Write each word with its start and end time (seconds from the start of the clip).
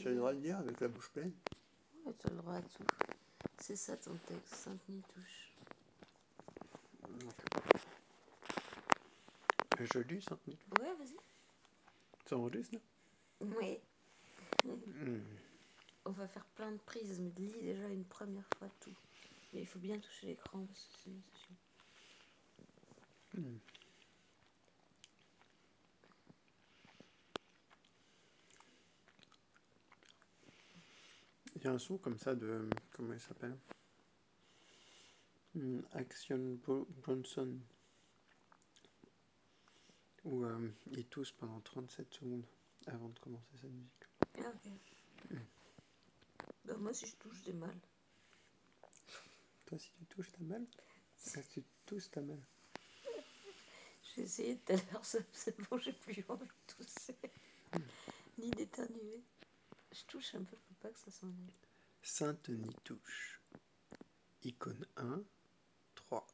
Tu 0.00 0.08
as 0.08 0.12
le 0.12 0.16
droit 0.16 0.32
de 0.32 0.40
dire 0.40 0.56
avec 0.58 0.80
la 0.80 0.88
bouche 0.88 1.10
pleine 1.10 1.34
Ouais, 2.06 2.14
tu 2.18 2.26
as 2.26 2.30
le 2.30 2.36
droit 2.36 2.54
à 2.54 2.62
tout. 2.62 2.86
C'est 3.58 3.76
ça 3.76 3.98
ton 3.98 4.14
texte, 4.26 4.54
Sainte 4.54 4.88
Nitouche. 4.88 5.52
Je 9.78 9.98
lis 9.98 10.22
ça. 10.22 10.38
Ouais, 10.80 10.94
vas-y. 10.94 11.16
Ça 12.24 12.38
enregistre 12.38 12.76
là 12.76 12.80
Oui. 13.42 13.78
On 16.06 16.12
va 16.12 16.26
faire 16.28 16.46
plein 16.46 16.72
de 16.72 16.78
prises, 16.78 17.20
mais 17.20 17.30
lis 17.36 17.52
déjà 17.60 17.88
une 17.88 18.06
première 18.06 18.48
fois 18.56 18.68
tout. 18.80 18.96
Mais 19.52 19.60
il 19.60 19.66
faut 19.66 19.78
bien 19.80 19.98
toucher 19.98 20.28
l'écran 20.28 20.64
parce 20.64 20.86
que 20.86 20.94
sinon 20.94 21.20
c'est 21.26 21.38
chiant. 23.42 23.50
Il 31.60 31.64
y 31.64 31.68
a 31.68 31.72
un 31.72 31.78
son 31.78 31.98
comme 31.98 32.18
ça 32.18 32.34
de. 32.34 32.68
Comment 32.92 33.12
il 33.12 33.20
s'appelle? 33.20 33.56
Hmm, 35.54 35.80
Action 35.92 36.38
Bro- 36.64 36.86
Bronson. 37.02 37.58
Où 40.24 40.44
euh, 40.44 40.68
il 40.90 41.06
tousse 41.06 41.32
pendant 41.32 41.60
37 41.60 42.12
secondes 42.14 42.44
avant 42.86 43.08
de 43.08 43.18
commencer 43.18 43.56
sa 43.60 43.66
musique. 43.68 44.04
Ah, 44.38 44.52
ok. 44.54 44.72
Bah, 46.66 46.76
moi, 46.78 46.92
si 46.92 47.06
je 47.06 47.16
touche, 47.16 47.38
j'ai 47.44 47.54
mal. 47.54 47.74
Toi, 49.66 49.78
si 49.78 49.90
tu 49.92 50.04
touches, 50.06 50.30
t'as 50.32 50.44
mal? 50.44 50.66
Si 51.16 51.42
tu 51.48 51.62
tousses, 51.86 52.10
t'as 52.10 52.20
mal. 52.20 52.38
J'ai 54.14 54.22
essayé 54.22 54.58
tout 54.58 54.72
à 54.72 54.76
l'heure, 54.76 55.04
c'est 55.32 55.58
bon, 55.70 55.78
j'ai 55.78 55.92
plus 55.92 56.22
envie 56.28 56.46
de 56.46 56.74
tousser. 56.74 57.16
Ni 58.38 58.50
d'éternuer. 58.50 59.22
Je 59.92 60.04
touche 60.04 60.34
un 60.34 60.44
peu 60.44 60.56
pour 60.56 60.76
pas 60.76 60.90
que 60.90 60.98
ça 60.98 61.10
s'en 61.10 61.26
aille. 61.26 61.56
Sainte 62.02 62.48
Nitouche. 62.48 63.40
Icône 64.42 64.86
1, 64.96 65.22
3. 65.96 66.26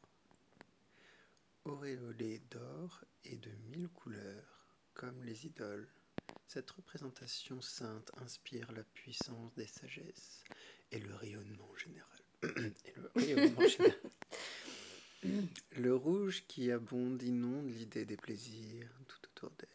Auréolée 1.64 2.40
d'or 2.50 3.04
et 3.24 3.36
de 3.36 3.50
mille 3.70 3.88
couleurs, 3.88 4.66
comme 4.94 5.24
les 5.24 5.46
idoles. 5.46 5.88
Cette 6.46 6.70
représentation 6.70 7.60
sainte 7.60 8.10
inspire 8.18 8.70
la 8.72 8.84
puissance 8.84 9.54
des 9.54 9.66
sagesses 9.66 10.44
et 10.92 11.00
le 11.00 11.14
rayonnement 11.14 11.74
général. 11.76 12.20
et 12.42 12.92
le 12.94 13.10
rayonnement 13.16 13.66
général. 13.66 14.00
Le 15.72 15.94
rouge 15.94 16.44
qui 16.46 16.70
abonde 16.70 17.22
inonde 17.22 17.70
l'idée 17.70 18.04
des 18.04 18.16
plaisirs 18.16 18.88
tout 19.08 19.18
autour 19.24 19.50
d'elle. 19.58 19.68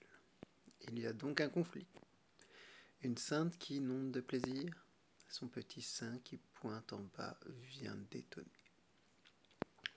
Il 0.88 1.00
y 1.00 1.06
a 1.06 1.14
donc 1.14 1.42
un 1.42 1.50
conflit. 1.50 1.88
Une 3.04 3.18
sainte 3.18 3.58
qui 3.58 3.78
inonde 3.78 4.12
de 4.12 4.22
plaisir, 4.22 4.86
son 5.28 5.48
petit 5.48 5.82
sein 5.82 6.20
qui 6.20 6.38
pointe 6.38 6.94
en 6.94 7.02
bas 7.18 7.36
vient 7.48 7.96
d'étonner. 8.12 8.48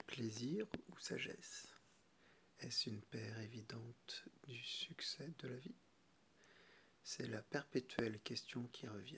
Plaisir 0.07 0.65
ou 0.89 0.97
sagesse? 0.97 1.67
Est-ce 2.59 2.89
une 2.89 3.01
paire 3.01 3.39
évidente 3.41 4.25
du 4.47 4.57
succès 4.63 5.31
de 5.37 5.49
la 5.49 5.57
vie? 5.57 5.75
C'est 7.03 7.27
la 7.27 7.43
perpétuelle 7.43 8.19
question 8.21 8.63
qui 8.73 8.87
revient. 8.87 9.17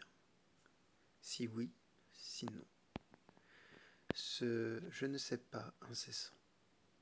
Si 1.21 1.47
oui, 1.47 1.71
si 2.11 2.45
non. 2.47 2.67
Ce 4.13 4.81
je 4.89 5.05
ne 5.05 5.17
sais 5.17 5.37
pas 5.37 5.73
incessant, 5.89 6.35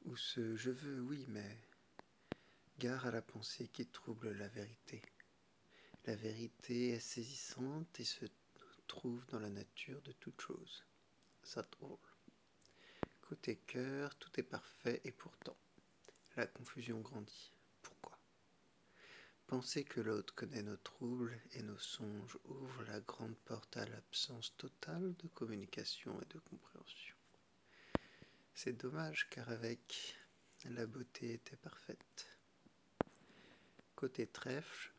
ou 0.03 0.16
ce 0.16 0.55
je 0.55 0.70
veux 0.70 1.02
oui 1.02 1.25
mais 1.30 1.58
gare 2.77 3.08
à 3.08 3.11
la 3.11 3.23
pensée 3.23 3.70
qui 3.70 3.88
trouble 3.88 4.33
la 4.33 4.49
vérité. 4.49 5.02
La 6.06 6.16
vérité 6.16 6.89
est 6.89 7.00
saisissante 7.00 8.00
et 8.00 8.03
se 8.03 8.25
trouve 8.86 9.25
dans 9.28 9.39
la 9.39 9.50
nature 9.50 10.02
de 10.03 10.11
toute 10.11 10.39
chose. 10.39 10.86
Côté 13.22 13.56
cœur, 13.66 14.16
tout 14.17 14.30
est 14.39 14.44
parfait 14.44 15.02
et 15.03 15.11
pourtant, 15.11 15.58
la 16.36 16.45
confusion 16.45 16.99
grandit. 17.02 17.52
Pourquoi? 17.82 18.20
Penser 19.48 19.83
que 19.83 19.99
l'autre 19.99 20.36
connaît 20.36 20.61
nos 20.61 20.77
troubles 20.77 21.42
et 21.54 21.64
nos 21.64 21.80
songes 21.80 22.37
ouvre 22.45 22.83
la 22.83 22.99
grande 22.99 23.37
porte 23.37 23.76
à 23.76 23.87
l'absence 23.87 24.55
totale 24.58 25.16
de 25.17 25.27
communication 25.30 26.22
et 26.22 26.33
de 26.33 26.37
compréhension. 26.37 27.16
C'est 28.54 28.73
dommage 28.73 29.27
car 29.32 29.49
avec 29.49 30.16
la 30.66 30.86
beauté 30.86 31.33
était 31.33 31.58
parfaite. 31.58 32.27
Côté 33.95 34.27
trèfle, 34.27 34.95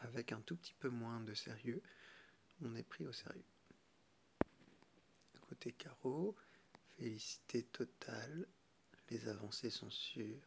avec 0.00 0.32
un 0.32 0.40
tout 0.40 0.56
petit 0.56 0.74
peu 0.74 0.88
moins 0.88 1.20
de 1.20 1.34
sérieux, 1.34 1.82
on 2.62 2.74
est 2.74 2.82
pris 2.82 3.06
au 3.06 3.12
sérieux. 3.12 3.44
Côté 5.48 5.72
carreau, 5.72 6.36
félicité 6.96 7.64
totale, 7.64 8.46
les 9.10 9.28
avancées 9.28 9.70
sont 9.70 9.90
sûres, 9.90 10.46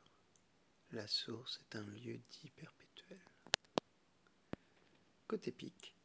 la 0.92 1.08
source 1.08 1.60
est 1.62 1.76
un 1.76 1.86
lieu 1.86 2.20
dit 2.30 2.52
perpétuel. 2.52 3.20
Côté 5.28 5.52
pique, 5.52 5.96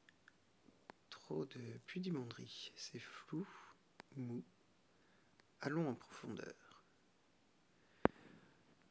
trop 1.10 1.44
de 1.44 1.78
pudimonderie, 1.86 2.72
c'est 2.76 3.00
flou, 3.00 3.46
mou, 4.14 4.44
allons 5.60 5.88
en 5.88 5.94
profondeur. 5.94 6.84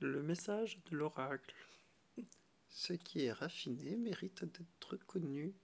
Le 0.02 0.22
message 0.22 0.84
de 0.92 0.98
l'oracle. 0.98 1.56
Ce 2.76 2.92
qui 2.92 3.24
est 3.24 3.32
raffiné 3.32 3.96
mérite 3.96 4.44
d'être 4.44 4.98
connu. 4.98 5.56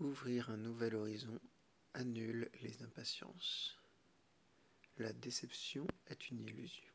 Ouvrir 0.00 0.50
un 0.50 0.56
nouvel 0.56 0.96
horizon 0.96 1.40
annule 1.94 2.50
les 2.60 2.82
impatiences. 2.82 3.78
La 4.98 5.12
déception 5.12 5.86
est 6.08 6.30
une 6.30 6.40
illusion. 6.40 6.92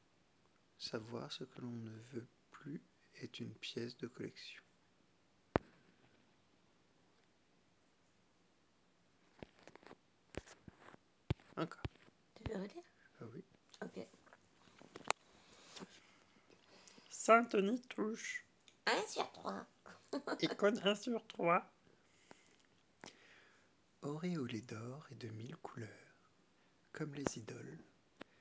Savoir 0.78 1.31
ce 1.31 1.46
que 1.46 1.62
l'on 1.62 1.72
ne 1.72 1.97
veut 2.12 2.28
plus 2.52 2.81
est 3.16 3.40
une 3.40 3.53
pièce 3.53 3.96
de 3.96 4.07
collection. 4.07 4.63
Encore 11.56 11.84
Ah 13.22 13.25
oui. 13.34 13.44
Ok. 13.81 14.07
Sainte 17.29 17.53
Nitouche. 17.53 18.44
1 18.88 19.07
sur 19.07 19.31
3. 19.31 19.67
Icône 20.41 20.81
1 20.84 20.95
sur 20.95 21.28
3. 21.28 21.63
Auréolée 24.01 24.63
d'or 24.63 25.06
et 25.12 25.16
de 25.16 25.28
mille 25.28 25.56
couleurs, 25.57 26.16
comme 26.91 27.13
les 27.13 27.38
idoles, 27.38 27.84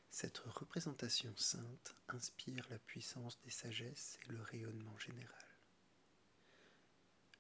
cette 0.09 0.39
représentation 0.39 1.37
sainte 1.37 1.97
inspire 2.09 2.67
la 2.71 2.79
puissance 2.79 3.39
des 3.43 3.51
sagesses 3.51 4.19
et 4.23 4.33
le 4.33 4.41
rayonnement 4.41 4.97
général. 4.97 5.47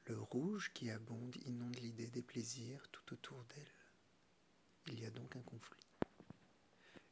Le 0.04 0.20
rouge 0.20 0.70
qui 0.74 0.90
abonde 0.90 1.36
inonde 1.46 1.76
l'idée 1.76 2.08
des 2.08 2.20
plaisirs 2.20 2.86
tout 2.92 3.14
autour 3.14 3.42
d'elle. 3.44 3.72
Il 4.88 5.00
y 5.00 5.06
a 5.06 5.10
donc 5.10 5.34
un 5.34 5.42
conflit. 5.44 5.86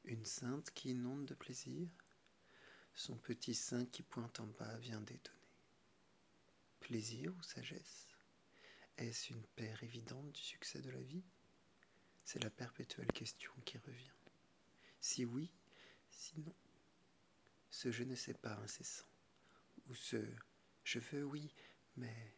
Une 0.05 0.27
sainte 0.27 0.73
qui 0.73 0.91
inonde 0.91 1.25
de 1.25 1.33
plaisir, 1.33 1.89
son 2.97 3.15
petit 3.15 3.55
sein 3.55 3.85
qui 3.85 4.03
pointe 4.03 4.41
en 4.41 4.47
bas 4.47 4.79
vient 4.79 5.03
d'étonner. 5.03 5.37
Plaisir 6.81 7.33
ou 7.37 7.43
sagesse? 7.43 8.09
Est-ce 8.97 9.35
une 9.35 9.47
paire 9.49 9.83
évidente 9.83 10.33
du 10.33 10.41
succès 10.41 10.81
de 10.81 10.91
la 10.91 11.03
vie? 11.03 11.23
C'est 12.25 12.43
la 12.43 12.49
perpétuelle 12.49 13.13
question 13.13 13.53
qui 13.67 13.77
revient. 13.77 14.11
Si 14.99 15.27
oui, 15.27 15.53
si 16.11 16.41
non. 16.41 16.55
Ce 17.71 17.93
je 17.93 18.03
ne 18.03 18.15
sais 18.15 18.35
pas 18.35 18.55
incessant. 18.57 19.07
Ou 19.89 19.95
ce 19.95 20.17
je 20.83 20.99
veux 20.99 21.25
oui, 21.25 21.53
mais 21.97 22.35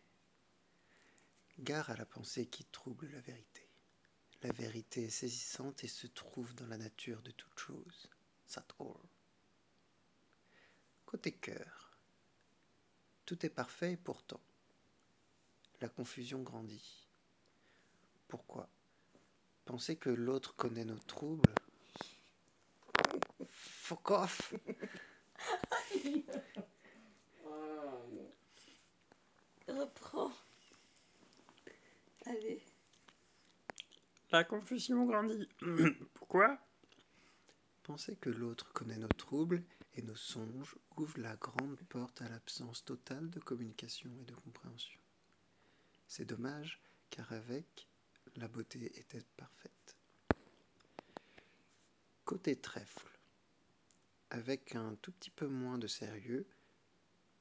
gare 1.61 1.91
à 1.91 1.97
la 1.97 2.05
pensée 2.05 2.47
qui 2.47 2.65
trouble 2.65 3.07
la 3.11 3.21
vérité. 3.21 3.69
La 4.43 4.53
vérité 4.53 5.05
est 5.05 5.11
saisissante 5.11 5.85
et 5.85 5.89
se 5.89 6.09
trouve 6.09 6.53
dans 6.57 6.67
la 6.67 6.79
nature 6.79 7.23
de 7.23 7.31
toute 7.31 7.59
chose. 7.59 8.11
Or. 8.79 9.18
Côté 11.11 11.33
cœur, 11.33 11.99
tout 13.25 13.47
est 13.47 13.49
parfait 13.49 13.93
et 13.93 13.97
pourtant, 13.97 14.43
la 15.81 15.89
confusion 15.89 16.43
grandit. 16.43 17.09
Pourquoi? 18.29 18.69
Penser 19.65 19.97
que 19.97 20.11
l'autre 20.11 20.55
connaît 20.55 20.85
nos 20.85 20.99
troubles? 20.99 21.55
Fuck 23.49 24.11
off 24.11 24.53
Reprends. 29.67 30.33
Allez. 32.27 32.63
La 34.31 34.45
confusion 34.45 35.07
grandit. 35.07 35.49
Pourquoi? 36.13 36.59
Penser 37.89 38.17
que 38.17 38.29
l'autre 38.29 38.71
connaît 38.75 38.99
nos 38.99 39.09
troubles 39.09 39.65
et 39.95 40.03
nos 40.03 40.15
songes 40.15 40.77
ouvre 40.99 41.19
la 41.21 41.37
grande 41.37 41.81
porte 41.89 42.21
à 42.21 42.29
l'absence 42.29 42.85
totale 42.85 43.31
de 43.31 43.41
communication 43.41 44.11
et 44.21 44.27
de 44.27 44.35
compréhension. 44.35 45.01
C'est 46.07 46.27
dommage, 46.27 46.83
car 47.09 47.33
avec, 47.33 47.89
la 48.37 48.47
beauté 48.47 48.93
était 48.99 49.25
parfaite. 49.39 49.97
Côté 52.27 52.57
trèfle, 52.57 53.09
avec 54.29 54.75
un 54.75 54.95
tout 54.97 55.13
petit 55.13 55.31
peu 55.31 55.47
moins 55.47 55.79
de 55.79 55.87
sérieux, 55.87 56.47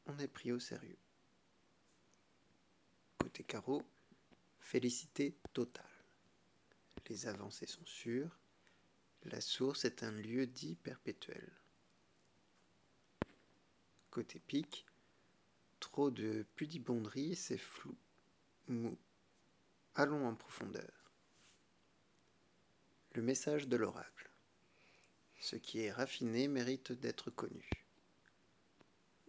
on 0.05 0.17
est 0.17 0.29
pris 0.29 0.53
au 0.53 0.59
sérieux. 0.59 0.97
Côté 3.17 3.44
carreau, 3.44 3.83
félicité 4.61 5.35
totale. 5.51 5.83
Les 7.09 7.27
avancées 7.27 7.67
sont 7.67 7.85
sûres, 7.85 8.39
la 9.27 9.41
source 9.41 9.85
est 9.85 10.03
un 10.03 10.12
lieu 10.12 10.47
dit 10.47 10.75
perpétuel. 10.75 11.51
Côté 14.09 14.39
pique, 14.39 14.85
trop 15.79 16.09
de 16.12 16.45
pudibonderie, 16.56 17.35
c'est 17.35 17.57
flou, 17.57 17.95
mou. 18.68 18.97
Allons 19.95 20.27
en 20.27 20.35
profondeur. 20.35 21.12
Le 23.13 23.21
message 23.21 23.68
de 23.68 23.75
l'oracle. 23.77 24.29
Ce 25.39 25.56
qui 25.56 25.80
est 25.81 25.91
raffiné 25.91 26.47
mérite 26.47 26.91
d'être 26.91 27.30
connu. 27.30 27.69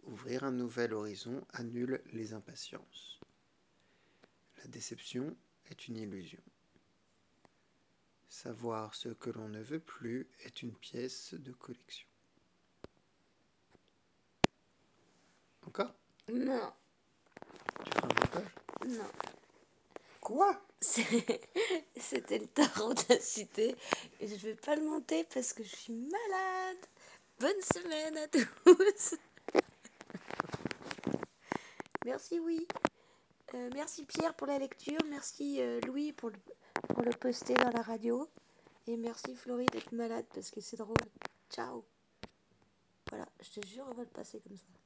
Ouvrir 0.03 0.43
un 0.43 0.51
nouvel 0.51 0.93
horizon 0.93 1.45
annule 1.51 2.01
les 2.13 2.33
impatiences. 2.33 3.19
La 4.57 4.67
déception 4.67 5.35
est 5.69 5.87
une 5.87 5.97
illusion. 5.97 6.41
Savoir 8.29 8.93
ce 8.93 9.09
que 9.09 9.31
l'on 9.31 9.49
ne 9.49 9.61
veut 9.61 9.79
plus 9.79 10.29
est 10.45 10.61
une 10.61 10.73
pièce 10.73 11.33
de 11.33 11.51
collection. 11.51 12.07
Encore? 15.65 15.93
Non, 16.31 16.71
Tu 17.83 17.91
feras 17.91 18.07
un 18.07 18.19
montage? 18.19 18.55
Non. 18.87 19.11
Quoi? 20.21 20.61
C'était 20.79 22.39
le 22.39 22.47
tarot 22.47 22.93
de 22.93 23.01
la 23.09 23.19
cité. 23.19 23.75
Et 24.19 24.27
je 24.27 24.35
vais 24.35 24.55
pas 24.55 24.75
le 24.75 24.83
monter 24.83 25.23
parce 25.33 25.53
que 25.53 25.63
je 25.63 25.75
suis 25.75 25.93
malade. 25.93 26.85
Bonne 27.39 27.61
semaine 27.73 28.17
à 28.17 28.27
tous. 28.27 29.15
Merci, 32.05 32.39
oui. 32.39 32.67
Euh, 33.55 33.69
merci 33.73 34.05
Pierre 34.05 34.33
pour 34.35 34.47
la 34.47 34.59
lecture. 34.59 34.99
Merci 35.09 35.61
euh, 35.61 35.79
Louis 35.87 36.13
pour 36.13 36.29
le, 36.29 36.37
pour 36.87 37.03
le 37.03 37.11
poster 37.11 37.55
dans 37.55 37.71
la 37.71 37.81
radio. 37.81 38.29
Et 38.87 38.97
merci 38.97 39.35
Florie 39.35 39.67
d'être 39.67 39.91
malade 39.91 40.25
parce 40.33 40.51
que 40.51 40.61
c'est 40.61 40.77
drôle. 40.77 40.95
Ciao. 41.49 41.83
Voilà, 43.09 43.27
je 43.41 43.59
te 43.59 43.67
jure, 43.67 43.85
on 43.89 43.93
va 43.93 44.03
le 44.03 44.09
passer 44.09 44.39
comme 44.39 44.55
ça. 44.55 44.78